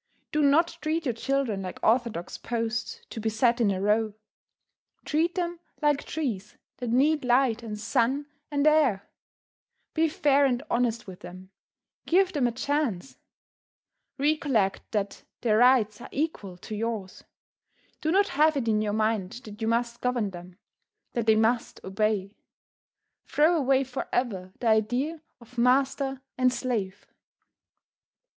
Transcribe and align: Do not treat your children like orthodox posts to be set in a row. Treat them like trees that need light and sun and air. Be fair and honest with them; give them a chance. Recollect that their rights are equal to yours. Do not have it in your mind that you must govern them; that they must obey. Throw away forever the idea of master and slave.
Do 0.31 0.41
not 0.41 0.79
treat 0.81 1.05
your 1.05 1.13
children 1.13 1.61
like 1.61 1.79
orthodox 1.83 2.35
posts 2.35 3.01
to 3.11 3.19
be 3.19 3.29
set 3.29 3.61
in 3.61 3.69
a 3.69 3.79
row. 3.79 4.15
Treat 5.05 5.35
them 5.35 5.59
like 5.79 6.05
trees 6.05 6.57
that 6.77 6.89
need 6.89 7.23
light 7.23 7.61
and 7.61 7.79
sun 7.79 8.25
and 8.49 8.65
air. 8.65 9.07
Be 9.93 10.09
fair 10.09 10.43
and 10.45 10.63
honest 10.71 11.05
with 11.05 11.19
them; 11.19 11.51
give 12.07 12.33
them 12.33 12.47
a 12.47 12.51
chance. 12.51 13.17
Recollect 14.17 14.81
that 14.91 15.21
their 15.41 15.59
rights 15.59 16.01
are 16.01 16.09
equal 16.11 16.57
to 16.57 16.75
yours. 16.75 17.23
Do 18.01 18.11
not 18.11 18.29
have 18.29 18.57
it 18.57 18.67
in 18.67 18.81
your 18.81 18.93
mind 18.93 19.33
that 19.43 19.61
you 19.61 19.67
must 19.67 20.01
govern 20.01 20.31
them; 20.31 20.57
that 21.13 21.27
they 21.27 21.35
must 21.35 21.79
obey. 21.83 22.35
Throw 23.27 23.55
away 23.55 23.83
forever 23.83 24.51
the 24.61 24.67
idea 24.67 25.21
of 25.39 25.59
master 25.59 26.23
and 26.39 26.51
slave. 26.51 27.05